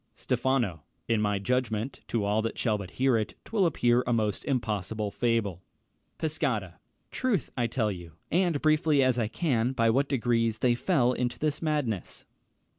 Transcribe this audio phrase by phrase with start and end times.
[0.15, 0.81] Stephano.
[1.07, 5.11] In my judgment, To all that shall but hear it, 'twill appear A most impossible
[5.11, 5.61] fable.
[6.17, 6.79] Pescara.
[7.11, 11.37] Troth, I'll tell you, And briefly as I can, by what degrees They fell into
[11.37, 12.25] this madness.